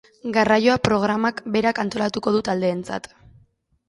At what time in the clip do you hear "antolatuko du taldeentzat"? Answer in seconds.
1.83-3.07